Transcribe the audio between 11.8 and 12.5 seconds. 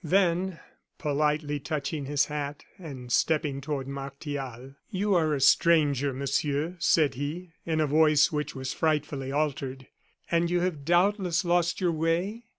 way?"